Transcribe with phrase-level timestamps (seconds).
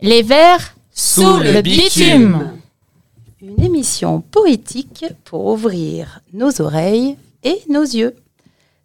[0.00, 2.56] Les vers sous, le bitume.
[3.42, 8.14] Une émission poétique pour ouvrir nos oreilles et nos yeux.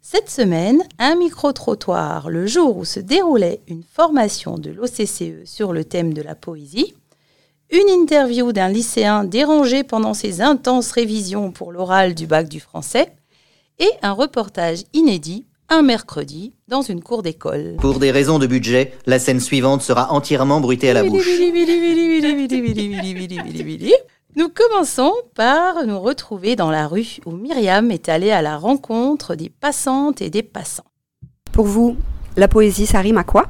[0.00, 5.84] Cette semaine, un micro-trottoir le jour où se déroulait une formation de l'OCCE sur le
[5.84, 6.94] thème de la poésie,
[7.70, 13.12] une interview d'un lycéen dérangé pendant ses intenses révisions pour l'oral du bac du français
[13.78, 17.76] et un reportage inédit un mercredi dans une cour d'école.
[17.80, 21.26] Pour des raisons de budget, la scène suivante sera entièrement bruitée à la bouche.
[24.36, 29.34] Nous commençons par nous retrouver dans la rue où Myriam est allée à la rencontre
[29.34, 30.84] des passantes et des passants.
[31.52, 31.96] Pour vous,
[32.36, 33.46] la poésie, ça rime à quoi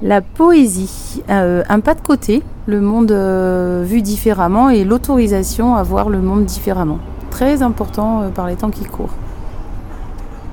[0.00, 5.82] La poésie, euh, un pas de côté, le monde euh, vu différemment et l'autorisation à
[5.82, 6.98] voir le monde différemment.
[7.30, 9.14] Très important euh, par les temps qui courent.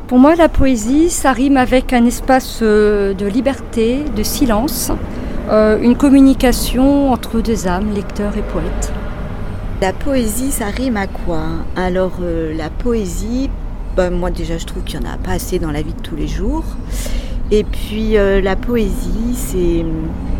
[0.08, 4.92] Pour moi, la poésie, ça rime avec un espace euh, de liberté, de silence,
[5.50, 8.92] euh, une communication entre deux âmes, lecteur et poète.
[9.82, 11.44] La poésie, ça rime à quoi?
[11.78, 13.50] Alors, euh, la poésie,
[13.96, 16.02] bah, moi déjà, je trouve qu'il n'y en a pas assez dans la vie de
[16.02, 16.66] tous les jours.
[17.50, 19.36] Et puis, la poésie,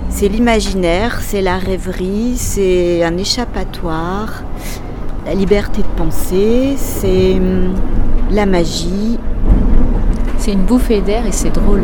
[0.10, 4.44] c'est, l'imaginaire, c'est la rêverie, c'est un échappatoire,
[5.26, 7.76] la liberté de penser, c'est hum,
[8.32, 9.18] la magie,
[10.38, 11.84] c'est une bouffée d'air et c'est drôle.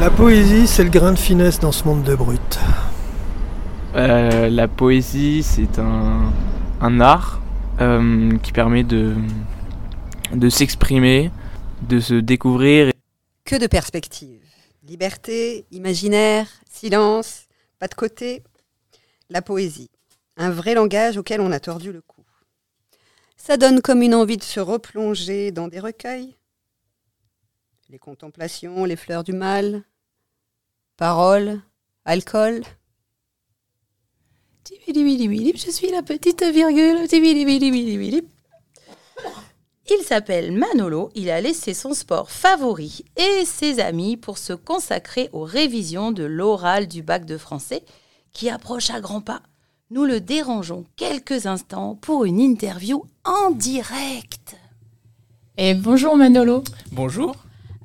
[0.00, 2.58] La poésie, c'est le grain de finesse dans ce monde de brut.
[3.94, 6.32] Euh, la poésie, c'est un,
[6.80, 7.40] un art
[7.80, 9.14] euh, qui permet de,
[10.34, 11.30] de s'exprimer,
[11.88, 12.92] de se découvrir.
[13.44, 14.42] Que de perspectives.
[14.86, 17.46] Liberté, imaginaire, silence,
[17.78, 18.42] pas de côté.
[19.30, 19.90] La poésie.
[20.36, 22.15] Un vrai langage auquel on a tordu le cou.
[23.36, 26.34] Ça donne comme une envie de se replonger dans des recueils,
[27.90, 29.84] les contemplations, les fleurs du mal,
[30.96, 31.60] paroles,
[32.04, 32.62] alcool.
[34.68, 37.06] Je suis la petite virgule.
[39.88, 45.30] Il s'appelle Manolo, il a laissé son sport favori et ses amis pour se consacrer
[45.32, 47.84] aux révisions de l'oral du bac de français
[48.32, 49.42] qui approche à grands pas.
[49.90, 54.56] Nous le dérangeons quelques instants pour une interview en direct.
[55.58, 56.62] Et bonjour Manolo.
[56.92, 57.34] Bonjour.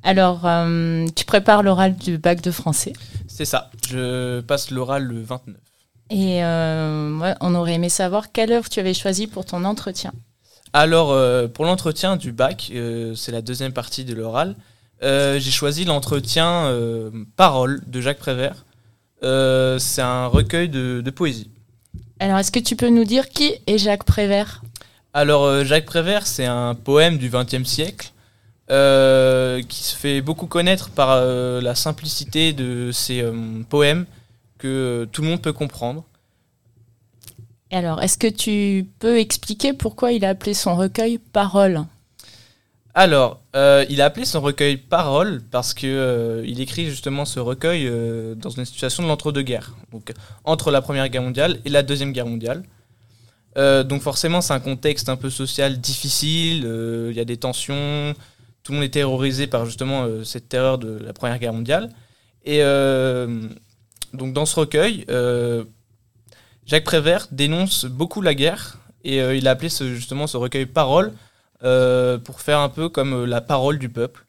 [0.02, 2.92] Alors, euh, tu prépares l'oral du bac de français
[3.28, 5.56] C'est ça, je passe l'oral le 29.
[6.10, 10.12] Et euh, on aurait aimé savoir quelle œuvre tu avais choisi pour ton entretien.
[10.72, 12.72] Alors, euh, pour l'entretien du bac,
[13.14, 14.56] c'est la deuxième partie de l'oral,
[15.02, 16.72] j'ai choisi l'entretien
[17.36, 18.64] Parole de Jacques Prévert.
[19.22, 21.50] c'est un recueil de, poésie.
[22.20, 24.62] Alors, est-ce que tu peux nous dire qui est Jacques Prévert?
[25.14, 28.12] Alors, Jacques Prévert, c'est un poème du XXe siècle
[28.70, 33.32] euh, qui se fait beaucoup connaître par euh, la simplicité de ses euh,
[33.68, 34.06] poèmes
[34.56, 36.04] que tout le monde peut comprendre.
[37.70, 41.84] alors, est-ce que tu peux expliquer pourquoi il a appelé son recueil Parole?
[42.94, 47.90] Alors, il a appelé son recueil Parole parce que il écrit justement ce recueil
[48.36, 50.12] dans une situation de l'entre-deux-guerres, donc
[50.44, 52.62] entre la Première Guerre mondiale et la Deuxième Guerre mondiale.
[53.56, 56.64] Donc forcément, c'est un contexte un peu social difficile.
[57.10, 58.14] Il y a des tensions,
[58.62, 61.90] tout le monde est terrorisé par justement euh, cette terreur de la Première Guerre mondiale.
[62.44, 63.48] Et euh,
[64.12, 65.64] donc dans ce recueil, euh,
[66.66, 71.12] Jacques Prévert dénonce beaucoup la guerre et il a appelé justement ce recueil Parole
[71.60, 74.24] pour faire un peu comme la parole du peuple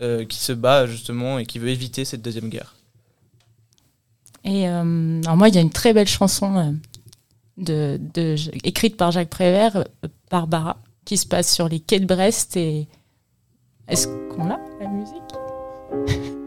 [0.00, 2.74] qui se bat justement et qui veut éviter cette deuxième guerre.
[4.44, 6.74] Et alors moi, il y a une très belle chanson
[7.56, 9.84] écrite par Jacques Prévert,
[10.30, 12.88] Barbara, qui se passe sur les quais de Brest et
[13.88, 15.14] est-ce qu'on a la musique?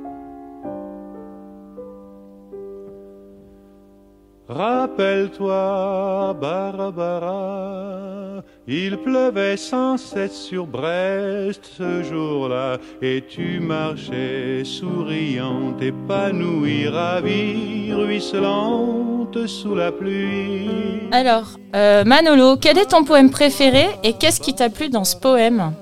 [4.49, 16.87] Rappelle-toi, Barbara, il pleuvait sans cesse sur Brest ce jour-là, et tu marchais souriante, épanouie,
[16.87, 20.69] ravie, ruisselante sous la pluie.
[21.11, 25.15] Alors, euh, Manolo, quel est ton poème préféré et qu'est-ce qui t'a plu dans ce
[25.15, 25.73] poème?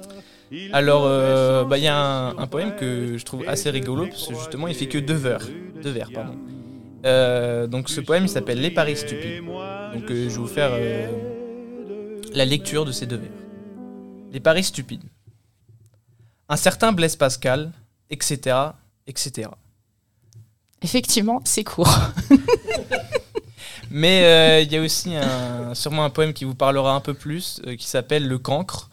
[0.73, 4.35] Alors, euh, bah, il y a un, poème que je trouve assez rigolo, parce que
[4.35, 5.41] justement, il fait que deux vers.
[5.81, 6.37] Deux vers, pardon.
[7.05, 9.43] Euh, donc, ce poème, il s'appelle Les Paris Stupides.
[9.45, 10.71] Donc, euh, je vais vous faire
[12.33, 13.29] la lecture de ces deux vers.
[14.31, 15.03] Les Paris Stupides.
[16.49, 17.71] Un certain Blaise Pascal,
[18.09, 18.57] etc.,
[19.07, 19.49] etc.
[20.81, 21.97] Effectivement, c'est court.
[23.97, 25.13] Mais il y a aussi
[25.73, 28.89] sûrement un poème qui vous parlera un peu plus, qui s'appelle Le Cancre.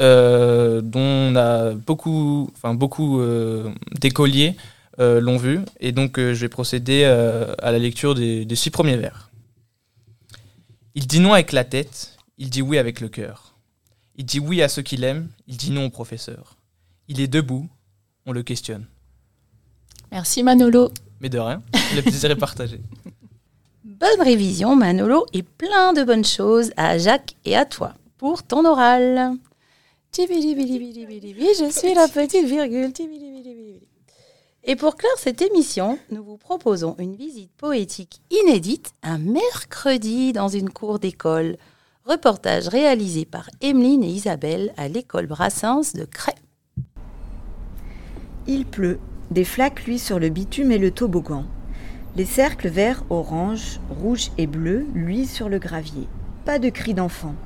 [0.00, 3.70] Euh, dont on a beaucoup, enfin beaucoup euh,
[4.00, 4.56] d'écoliers
[4.98, 5.60] euh, l'ont vu.
[5.78, 9.30] Et donc, euh, je vais procéder euh, à la lecture des, des six premiers vers.
[10.94, 13.54] Il dit non avec la tête, il dit oui avec le cœur.
[14.16, 16.56] Il dit oui à ceux qu'il aime, il dit non au professeur.
[17.08, 17.68] Il est debout,
[18.24, 18.86] on le questionne.
[20.10, 20.90] Merci Manolo.
[21.20, 21.62] Mais de rien,
[21.94, 22.80] le plaisir est partagé.
[24.00, 28.64] Bonne révision, Manolo, et plein de bonnes choses à Jacques et à toi pour ton
[28.64, 29.32] oral.
[30.16, 30.22] Je
[31.70, 32.94] suis la petite virgule.
[34.64, 40.48] Et pour clore cette émission, nous vous proposons une visite poétique inédite un mercredi dans
[40.48, 41.58] une cour d'école.
[42.06, 46.34] Reportage réalisé par Emeline et Isabelle à l'école Brassens de Cray.
[48.46, 48.98] Il pleut.
[49.30, 51.44] Des flaques luisent sur le bitume et le toboggan.
[52.16, 56.08] Les cercles verts, orange, rouge et bleu luisent sur le gravier.
[56.44, 57.36] Pas de cris d'enfants,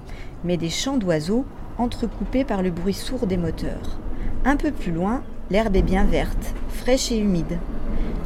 [0.42, 1.44] mais des chants d'oiseaux
[1.76, 3.98] entrecoupés par le bruit sourd des moteurs.
[4.46, 7.58] Un peu plus loin, l'herbe est bien verte, fraîche et humide.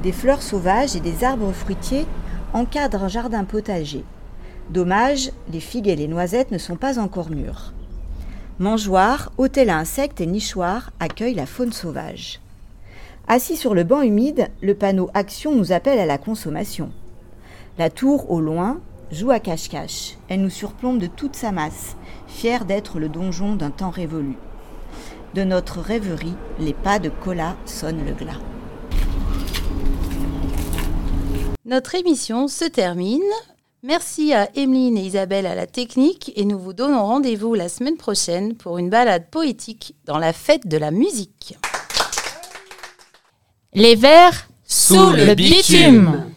[0.04, 2.06] Des fleurs sauvages et des arbres fruitiers
[2.52, 4.04] encadrent un jardin potager.
[4.70, 7.72] Dommage, les figues et les noisettes ne sont pas encore mûres.
[8.60, 12.40] Mangeoires, hôtel à insectes et nichoirs accueillent la faune sauvage.
[13.30, 16.90] Assis sur le banc humide, le panneau Action nous appelle à la consommation.
[17.76, 18.80] La tour, au loin,
[19.12, 20.16] joue à cache-cache.
[20.30, 21.96] Elle nous surplombe de toute sa masse,
[22.26, 24.32] fière d'être le donjon d'un temps révolu.
[25.34, 28.40] De notre rêverie, les pas de cola sonnent le glas.
[31.66, 33.20] Notre émission se termine.
[33.82, 37.98] Merci à Emeline et Isabelle à la technique et nous vous donnons rendez-vous la semaine
[37.98, 41.58] prochaine pour une balade poétique dans la fête de la musique.
[43.74, 46.32] Les vers sous, le bitume.